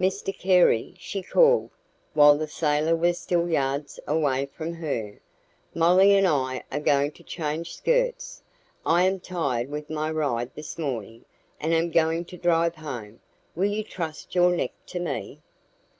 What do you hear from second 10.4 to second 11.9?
this morning, and